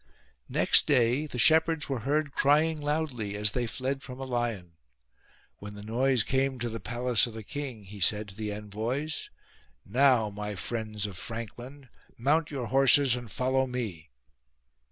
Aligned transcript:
Next 0.49 0.87
day 0.87 1.27
the 1.27 1.37
shepherds 1.37 1.87
were 1.87 1.99
heard 1.99 2.31
crying 2.31 2.81
loudly 2.81 3.37
as 3.37 3.51
they 3.51 3.67
fled 3.67 4.01
from 4.01 4.19
a 4.19 4.23
lion. 4.23 4.71
When 5.59 5.75
the 5.75 5.83
noise 5.83 6.23
came 6.23 6.57
to 6.57 6.69
the 6.69 6.79
palace 6.79 7.27
of 7.27 7.35
the 7.35 7.43
king, 7.43 7.83
he 7.83 7.99
said 7.99 8.29
to 8.29 8.35
the 8.35 8.51
envoys;" 8.51 9.29
Now, 9.85 10.27
132 10.29 10.33
HAROUN 10.33 10.33
PRAISES 10.33 10.33
CHARLES 10.33 10.35
my 10.41 10.55
friends 10.55 11.05
of 11.05 11.23
Frankland, 11.23 11.89
mount 12.17 12.49
your 12.49 12.65
horses 12.65 13.15
and 13.15 13.29
follow 13.31 13.67
me." 13.67 14.09